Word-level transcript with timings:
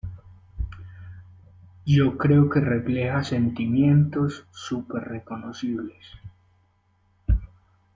Yo 1.85 2.17
creo 2.17 2.49
que 2.49 2.59
refleja 2.59 3.23
sentimientos 3.23 4.47
súper 4.49 5.03
reconocibles". 5.03 6.07